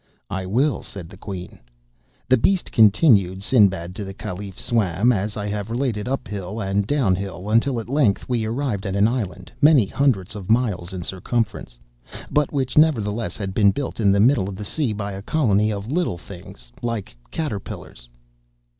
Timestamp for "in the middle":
13.99-14.49